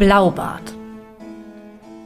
[0.00, 0.72] Blaubart.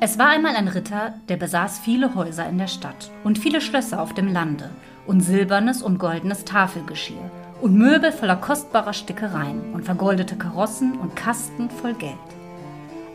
[0.01, 4.03] Es war einmal ein Ritter, der besaß viele Häuser in der Stadt und viele Schlösser
[4.03, 4.69] auf dem Lande
[5.07, 7.31] und silbernes und goldenes Tafelgeschirr
[7.63, 12.15] und Möbel voller kostbarer Stickereien und vergoldete Karossen und Kasten voll Geld.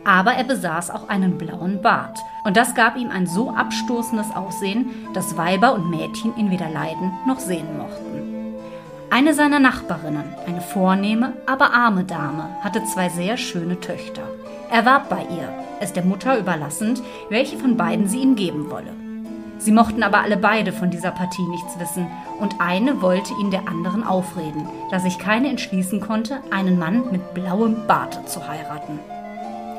[0.06, 4.92] Aber er besaß auch einen blauen Bart und das gab ihm ein so abstoßendes Aussehen,
[5.14, 8.56] dass Weiber und Mädchen ihn weder leiden noch sehen mochten.
[9.10, 14.22] Eine seiner Nachbarinnen, eine vornehme, aber arme Dame, hatte zwei sehr schöne Töchter.
[14.72, 15.50] Er warb bei ihr,
[15.80, 18.94] es der Mutter überlassend, welche von beiden sie ihm geben wolle.
[19.58, 22.08] Sie mochten aber alle beide von dieser Partie nichts wissen,
[22.40, 27.34] und eine wollte ihn der anderen aufreden, da sich keine entschließen konnte, einen Mann mit
[27.34, 29.00] blauem Barte zu heiraten.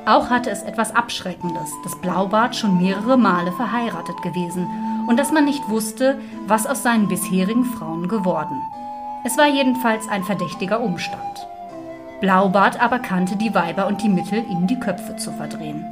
[0.06, 4.66] Auch hatte es etwas Abschreckendes, dass Blaubart schon mehrere Male verheiratet gewesen
[5.06, 8.60] und dass man nicht wusste, was aus seinen bisherigen Frauen geworden.
[9.24, 11.46] Es war jedenfalls ein verdächtiger Umstand.
[12.20, 15.84] Blaubart aber kannte die Weiber und die Mittel, ihnen die Köpfe zu verdrehen.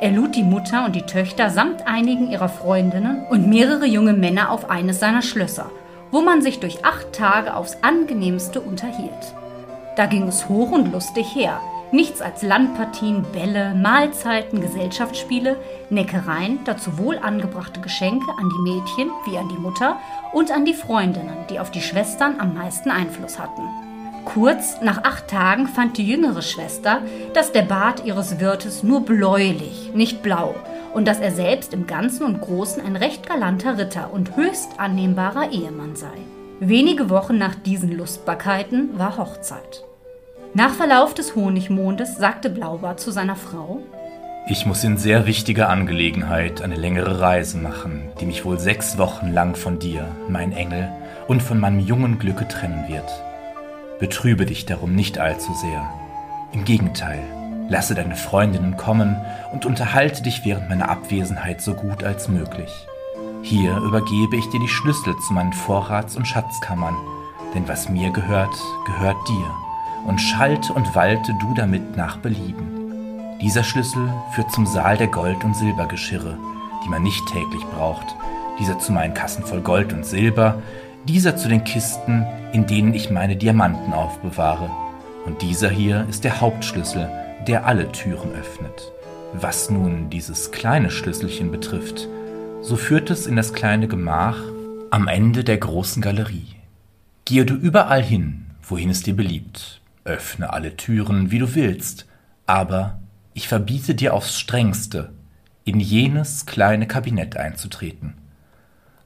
[0.00, 4.50] Er lud die Mutter und die Töchter samt einigen ihrer Freundinnen und mehrere junge Männer
[4.50, 5.70] auf eines seiner Schlösser,
[6.10, 9.34] wo man sich durch acht Tage aufs angenehmste unterhielt.
[9.96, 11.60] Da ging es hoch und lustig her.
[11.92, 15.56] Nichts als Landpartien, Bälle, Mahlzeiten, Gesellschaftsspiele,
[15.90, 19.98] Neckereien, dazu wohl angebrachte Geschenke an die Mädchen wie an die Mutter
[20.32, 23.91] und an die Freundinnen, die auf die Schwestern am meisten Einfluss hatten.
[24.24, 27.02] Kurz nach acht Tagen fand die jüngere Schwester,
[27.34, 30.54] dass der Bart ihres Wirtes nur bläulich, nicht blau,
[30.94, 35.50] und dass er selbst im Ganzen und Großen ein recht galanter Ritter und höchst annehmbarer
[35.50, 36.06] Ehemann sei.
[36.60, 39.84] Wenige Wochen nach diesen Lustbarkeiten war Hochzeit.
[40.54, 43.80] Nach Verlauf des Honigmondes sagte Blaubart zu seiner Frau:
[44.46, 49.32] Ich muss in sehr wichtiger Angelegenheit eine längere Reise machen, die mich wohl sechs Wochen
[49.32, 50.88] lang von dir, mein Engel,
[51.26, 53.10] und von meinem jungen Glücke trennen wird.
[54.02, 55.88] Betrübe dich darum nicht allzu sehr.
[56.50, 57.22] Im Gegenteil,
[57.68, 59.16] lasse deine Freundinnen kommen
[59.52, 62.72] und unterhalte dich während meiner Abwesenheit so gut als möglich.
[63.42, 66.96] Hier übergebe ich dir die Schlüssel zu meinen Vorrats- und Schatzkammern,
[67.54, 68.52] denn was mir gehört,
[68.86, 69.54] gehört dir,
[70.04, 73.38] und schalte und walte du damit nach Belieben.
[73.40, 76.36] Dieser Schlüssel führt zum Saal der Gold- und Silbergeschirre,
[76.84, 78.16] die man nicht täglich braucht,
[78.58, 80.60] dieser zu meinen Kassen voll Gold und Silber,
[81.08, 84.70] dieser zu den Kisten, in denen ich meine Diamanten aufbewahre.
[85.24, 87.08] Und dieser hier ist der Hauptschlüssel,
[87.46, 88.92] der alle Türen öffnet.
[89.32, 92.08] Was nun dieses kleine Schlüsselchen betrifft,
[92.60, 94.38] so führt es in das kleine Gemach
[94.90, 96.54] am Ende der großen Galerie.
[97.24, 102.06] Gehe du überall hin, wohin es dir beliebt, öffne alle Türen, wie du willst,
[102.46, 103.00] aber
[103.34, 105.12] ich verbiete dir aufs strengste,
[105.64, 108.14] in jenes kleine Kabinett einzutreten.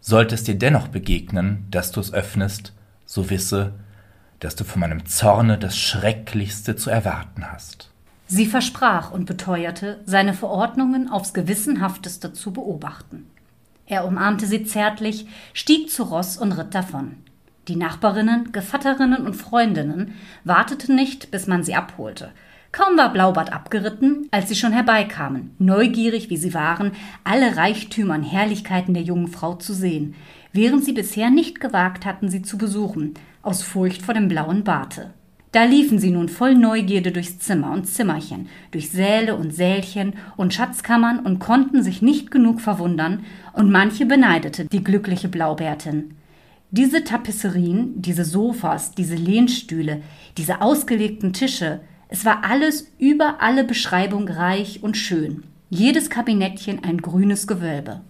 [0.08, 2.72] Sollte es dir dennoch begegnen, dass du es öffnest,
[3.06, 3.72] so wisse,
[4.38, 7.90] dass du von meinem Zorne das Schrecklichste zu erwarten hast.
[8.28, 13.26] Sie versprach und beteuerte, seine Verordnungen aufs gewissenhafteste zu beobachten.
[13.86, 17.16] Er umarmte sie zärtlich, stieg zu Ross und ritt davon.
[17.66, 20.14] Die Nachbarinnen, Gevatterinnen und Freundinnen
[20.44, 22.30] warteten nicht, bis man sie abholte.
[22.72, 26.92] Kaum war Blaubart abgeritten, als sie schon herbeikamen, neugierig wie sie waren,
[27.24, 30.14] alle Reichtümer und Herrlichkeiten der jungen Frau zu sehen,
[30.52, 35.14] während sie bisher nicht gewagt hatten, sie zu besuchen, aus Furcht vor dem blauen Barte.
[35.52, 40.52] Da liefen sie nun voll Neugierde durchs Zimmer und Zimmerchen, durch Säle und Sälchen und
[40.52, 46.14] Schatzkammern und konnten sich nicht genug verwundern, und manche beneidete die glückliche Blaubärtin.
[46.72, 50.02] Diese Tapisserien, diese Sofas, diese Lehnstühle,
[50.36, 51.80] diese ausgelegten Tische,
[52.16, 58.00] es war alles über alle Beschreibung reich und schön, jedes Kabinettchen ein grünes Gewölbe.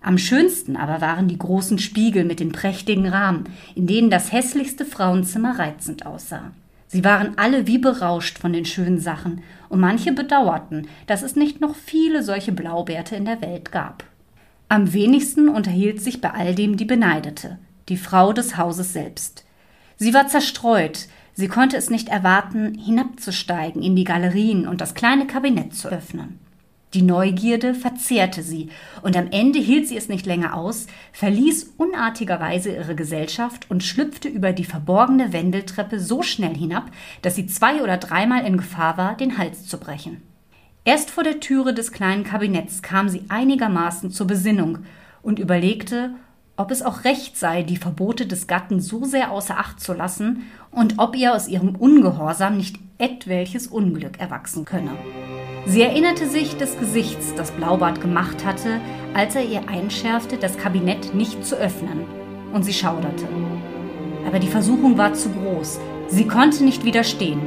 [0.00, 3.44] Am schönsten aber waren die großen Spiegel mit den prächtigen Rahmen,
[3.74, 6.52] in denen das hässlichste Frauenzimmer reizend aussah.
[6.88, 11.60] Sie waren alle wie berauscht von den schönen Sachen, und manche bedauerten, dass es nicht
[11.60, 14.04] noch viele solche Blaubärte in der Welt gab.
[14.70, 17.58] Am wenigsten unterhielt sich bei all dem die Beneidete,
[17.90, 19.44] die Frau des Hauses selbst.
[19.96, 25.26] Sie war zerstreut, sie konnte es nicht erwarten, hinabzusteigen in die Galerien und das kleine
[25.26, 26.38] Kabinett zu öffnen.
[26.94, 28.68] Die Neugierde verzehrte sie,
[29.02, 34.28] und am Ende hielt sie es nicht länger aus, verließ unartigerweise ihre Gesellschaft und schlüpfte
[34.28, 36.92] über die verborgene Wendeltreppe so schnell hinab,
[37.22, 40.22] dass sie zwei oder dreimal in Gefahr war, den Hals zu brechen.
[40.84, 44.78] Erst vor der Türe des kleinen Kabinetts kam sie einigermaßen zur Besinnung
[45.20, 46.14] und überlegte,
[46.56, 50.44] ob es auch recht sei, die Verbote des Gatten so sehr außer Acht zu lassen
[50.70, 54.92] und ob ihr aus ihrem Ungehorsam nicht etwelches Unglück erwachsen könne.
[55.66, 58.80] Sie erinnerte sich des Gesichts, das Blaubart gemacht hatte,
[59.14, 62.04] als er ihr einschärfte, das Kabinett nicht zu öffnen,
[62.52, 63.26] und sie schauderte.
[64.26, 67.40] Aber die Versuchung war zu groß, sie konnte nicht widerstehen,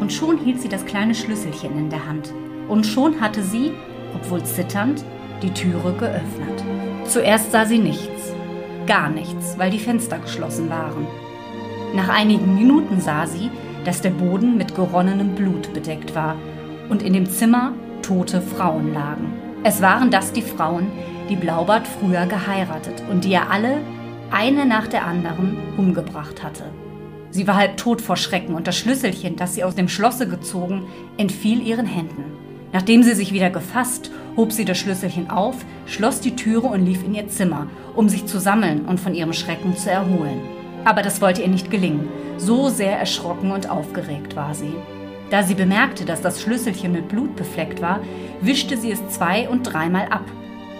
[0.00, 2.32] und schon hielt sie das kleine Schlüsselchen in der Hand.
[2.68, 3.72] und schon hatte sie,
[4.14, 5.04] obwohl zitternd,
[5.42, 6.64] die Türe geöffnet.
[7.04, 8.21] Zuerst sah sie nichts,
[8.86, 11.06] gar nichts, weil die Fenster geschlossen waren.
[11.94, 13.50] Nach einigen Minuten sah sie,
[13.84, 16.36] dass der Boden mit geronnenem Blut bedeckt war
[16.88, 19.32] und in dem Zimmer tote Frauen lagen.
[19.64, 20.88] Es waren das die Frauen,
[21.28, 23.78] die Blaubart früher geheiratet und die er alle,
[24.30, 26.64] eine nach der anderen, umgebracht hatte.
[27.30, 30.84] Sie war halb tot vor Schrecken und das Schlüsselchen, das sie aus dem Schlosse gezogen,
[31.16, 32.24] entfiel ihren Händen.
[32.72, 37.04] Nachdem sie sich wieder gefasst, hob sie das Schlüsselchen auf, schloss die Türe und lief
[37.04, 40.40] in ihr Zimmer, um sich zu sammeln und von ihrem Schrecken zu erholen.
[40.84, 42.08] Aber das wollte ihr nicht gelingen,
[42.38, 44.74] so sehr erschrocken und aufgeregt war sie.
[45.30, 48.00] Da sie bemerkte, dass das Schlüsselchen mit Blut befleckt war,
[48.40, 50.24] wischte sie es zwei und dreimal ab.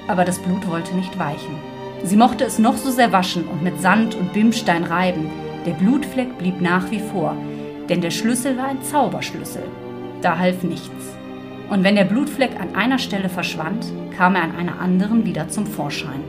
[0.09, 1.57] Aber das Blut wollte nicht weichen.
[2.05, 5.31] Sie mochte es noch so sehr waschen und mit Sand und Bimstein reiben.
[5.65, 7.37] Der Blutfleck blieb nach wie vor,
[7.89, 9.63] denn der Schlüssel war ein Zauberschlüssel.
[10.21, 11.17] Da half nichts.
[11.73, 15.67] Und wenn der Blutfleck an einer Stelle verschwand, kam er an einer anderen wieder zum
[15.67, 16.23] Vorschein.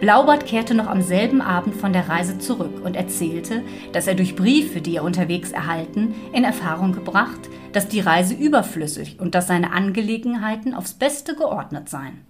[0.00, 4.34] Blaubart kehrte noch am selben Abend von der Reise zurück und erzählte, dass er durch
[4.34, 7.38] Briefe, die er unterwegs erhalten, in Erfahrung gebracht,
[7.74, 12.22] dass die Reise überflüssig und dass seine Angelegenheiten aufs Beste geordnet seien.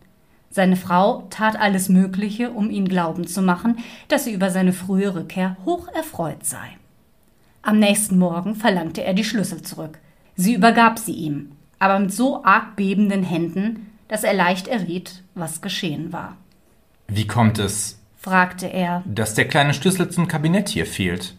[0.50, 3.78] Seine Frau tat alles Mögliche, um ihn glauben zu machen,
[4.08, 6.76] dass sie über seine frühe Rückkehr hoch erfreut sei.
[7.62, 9.98] Am nächsten Morgen verlangte er die Schlüssel zurück.
[10.34, 15.61] Sie übergab sie ihm, aber mit so arg bebenden Händen, dass er leicht erriet, was
[15.61, 16.37] geschehen war.
[17.08, 21.34] Wie kommt es, fragte er, dass der kleine Schlüssel zum Kabinett hier fehlt?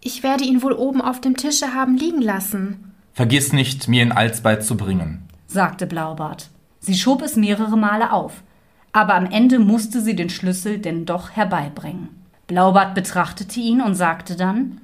[0.00, 2.92] Ich werde ihn wohl oben auf dem Tische haben liegen lassen.
[3.12, 6.50] Vergiss nicht, mir ihn alsbald zu bringen, sagte Blaubart.
[6.80, 8.44] Sie schob es mehrere Male auf,
[8.92, 12.10] aber am Ende musste sie den Schlüssel denn doch herbeibringen.
[12.46, 14.80] Blaubart betrachtete ihn und sagte dann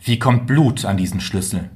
[0.00, 1.68] Wie kommt Blut an diesen Schlüssel?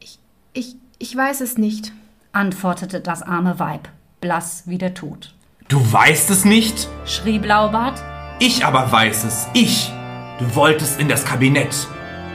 [0.00, 0.18] Ich,
[0.54, 1.92] ich, ich weiß es nicht,
[2.32, 3.88] antwortete das arme Weib,
[4.20, 5.34] blass wie der Tod.
[5.68, 6.88] Du weißt es nicht?
[7.06, 8.02] schrie Blaubart.
[8.38, 9.92] Ich aber weiß es, ich.
[10.38, 11.86] Du wolltest in das Kabinett.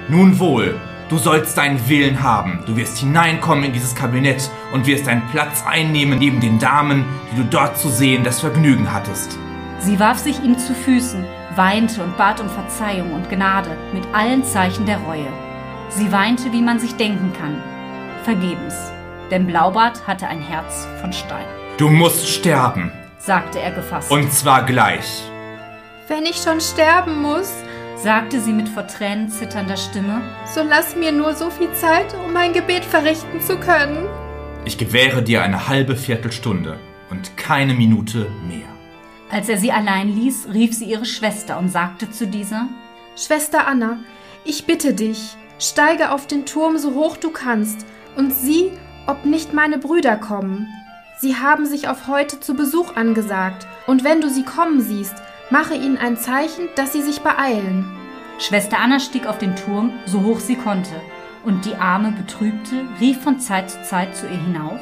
[0.07, 0.79] Nun wohl,
[1.09, 2.63] du sollst deinen Willen haben.
[2.65, 7.37] Du wirst hineinkommen in dieses Kabinett und wirst deinen Platz einnehmen neben den Damen, die
[7.37, 9.37] du dort zu sehen das Vergnügen hattest.
[9.79, 11.23] Sie warf sich ihm zu Füßen,
[11.55, 15.27] weinte und bat um Verzeihung und Gnade mit allen Zeichen der Reue.
[15.89, 17.61] Sie weinte, wie man sich denken kann.
[18.23, 18.75] Vergebens,
[19.31, 21.45] denn Blaubart hatte ein Herz von Stein.
[21.77, 24.11] Du musst sterben, sagte er gefasst.
[24.11, 25.23] Und zwar gleich.
[26.07, 27.51] Wenn ich schon sterben muss,
[27.97, 30.21] sagte sie mit vor Tränen zitternder Stimme,
[30.53, 34.07] so lass mir nur so viel Zeit, um mein Gebet verrichten zu können.
[34.65, 36.77] Ich gewähre dir eine halbe Viertelstunde
[37.09, 38.67] und keine Minute mehr.
[39.29, 42.67] Als er sie allein ließ, rief sie ihre Schwester und sagte zu dieser
[43.15, 43.99] Schwester Anna,
[44.45, 47.85] ich bitte dich, steige auf den Turm so hoch du kannst
[48.15, 48.71] und sieh,
[49.07, 50.67] ob nicht meine Brüder kommen.
[51.17, 55.15] Sie haben sich auf heute zu Besuch angesagt, und wenn du sie kommen siehst,
[55.49, 57.85] mache ihnen ein Zeichen, dass sie sich beeilen.
[58.39, 60.93] Schwester Anna stieg auf den Turm, so hoch sie konnte,
[61.43, 64.79] und die arme Betrübte rief von Zeit zu Zeit zu ihr hinauf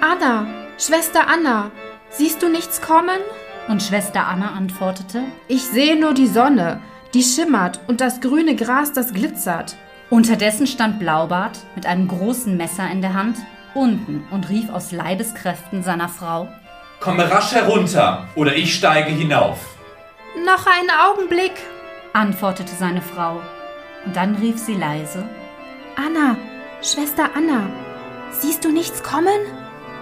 [0.00, 0.46] Anna,
[0.78, 1.70] Schwester Anna,
[2.10, 3.18] siehst du nichts kommen?
[3.66, 6.80] Und Schwester Anna antwortete Ich sehe nur die Sonne,
[7.14, 9.74] die schimmert, und das grüne Gras, das glitzert.
[10.08, 13.38] Unterdessen stand Blaubart mit einem großen Messer in der Hand
[13.74, 16.48] unten und rief aus Leibeskräften seiner Frau
[17.00, 19.58] Komme rasch herunter, oder ich steige hinauf.
[20.44, 21.52] Noch einen Augenblick,
[22.14, 23.40] antwortete seine Frau,
[24.04, 25.24] und dann rief sie leise
[25.96, 26.36] Anna,
[26.82, 27.68] Schwester Anna,
[28.30, 29.40] siehst du nichts kommen?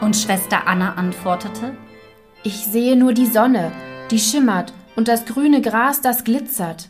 [0.00, 1.74] Und Schwester Anna antwortete
[2.42, 3.72] Ich sehe nur die Sonne,
[4.10, 6.88] die schimmert, und das grüne Gras, das glitzert.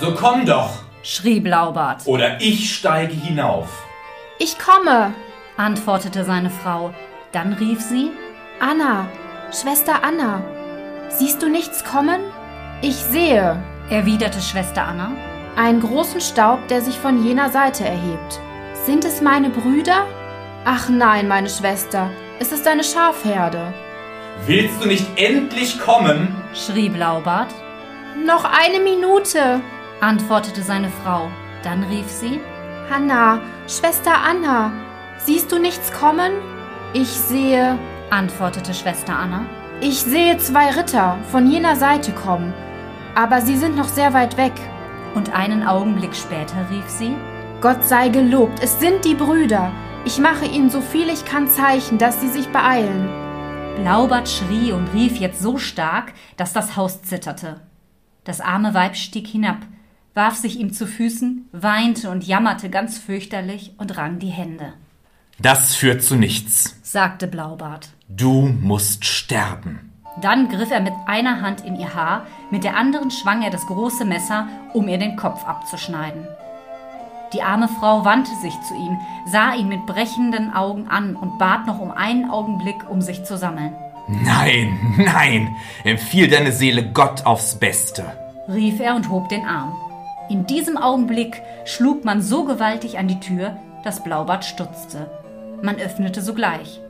[0.00, 3.68] So komm doch, schrie Blaubart, oder ich steige hinauf.
[4.38, 5.14] Ich komme,
[5.56, 6.92] antwortete seine Frau.
[7.30, 8.10] Dann rief sie
[8.58, 9.06] Anna,
[9.52, 10.42] Schwester Anna,
[11.08, 12.20] siehst du nichts kommen?
[12.82, 15.12] Ich sehe, erwiderte Schwester Anna,
[15.56, 18.40] einen großen Staub, der sich von jener Seite erhebt.
[18.84, 20.06] Sind es meine Brüder?
[20.64, 22.10] Ach nein, meine Schwester,
[22.40, 23.72] es ist eine Schafherde.
[24.46, 26.34] Willst du nicht endlich kommen?
[26.52, 27.54] schrie Blaubart.
[28.24, 29.60] Noch eine Minute,
[30.00, 31.28] antwortete seine Frau.
[31.62, 32.40] Dann rief sie
[32.90, 34.72] Hanna, Schwester Anna,
[35.18, 36.32] siehst du nichts kommen?
[36.92, 37.78] Ich sehe,
[38.10, 39.46] antwortete Schwester Anna.
[39.80, 42.54] Ich sehe zwei Ritter von jener Seite kommen,
[43.14, 44.54] aber sie sind noch sehr weit weg.
[45.14, 47.14] Und einen Augenblick später rief sie
[47.60, 49.72] Gott sei gelobt, es sind die Brüder.
[50.04, 53.08] Ich mache ihnen so viel ich kann Zeichen, dass sie sich beeilen.
[53.76, 57.60] Blaubart schrie und rief jetzt so stark, dass das Haus zitterte.
[58.24, 59.58] Das arme Weib stieg hinab,
[60.16, 64.72] warf sich ihm zu Füßen, weinte und jammerte ganz fürchterlich und rang die Hände.
[65.38, 67.90] Das führt zu nichts, sagte Blaubart.
[68.08, 69.92] Du musst sterben.
[70.22, 73.66] Dann griff er mit einer Hand in ihr Haar, mit der anderen schwang er das
[73.66, 76.26] große Messer, um ihr den Kopf abzuschneiden.
[77.34, 81.66] Die arme Frau wandte sich zu ihm, sah ihn mit brechenden Augen an und bat
[81.66, 83.74] noch um einen Augenblick, um sich zu sammeln.
[84.08, 85.54] Nein, nein,
[85.84, 88.04] empfiehl deine Seele Gott aufs Beste,
[88.48, 89.76] rief er und hob den Arm.
[90.28, 95.08] In diesem Augenblick schlug man so gewaltig an die Tür, dass Blaubart stutzte.
[95.62, 96.80] Man öffnete sogleich.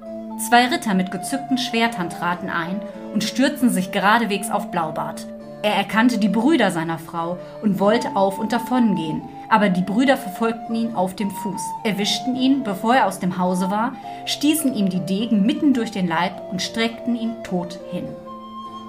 [0.49, 2.81] Zwei Ritter mit gezückten Schwertern traten ein
[3.13, 5.27] und stürzten sich geradewegs auf Blaubart.
[5.63, 10.75] Er erkannte die Brüder seiner Frau und wollte auf und davongehen, aber die Brüder verfolgten
[10.75, 13.93] ihn auf dem Fuß, erwischten ihn, bevor er aus dem Hause war,
[14.27, 18.07] stießen ihm die Degen mitten durch den Leib und streckten ihn tot hin.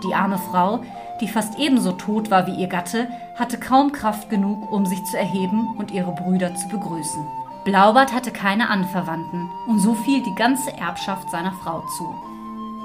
[0.03, 0.81] Die arme Frau,
[1.21, 5.17] die fast ebenso tot war wie ihr Gatte, hatte kaum Kraft genug, um sich zu
[5.17, 7.25] erheben und ihre Brüder zu begrüßen.
[7.63, 12.15] Blaubart hatte keine Anverwandten, und so fiel die ganze Erbschaft seiner Frau zu.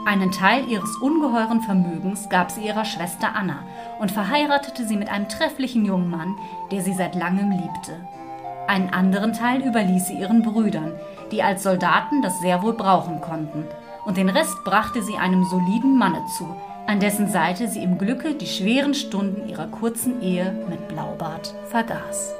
[0.04, 3.58] Einen Teil ihres ungeheuren Vermögens gab sie ihrer Schwester Anna
[4.00, 6.34] und verheiratete sie mit einem trefflichen jungen Mann,
[6.72, 8.00] der sie seit langem liebte.
[8.66, 10.92] Einen anderen Teil überließ sie ihren Brüdern,
[11.30, 13.64] die als Soldaten das sehr wohl brauchen konnten,
[14.04, 18.34] und den Rest brachte sie einem soliden Manne zu, an dessen Seite sie im Glücke
[18.34, 22.34] die schweren Stunden ihrer kurzen Ehe mit Blaubart vergaß.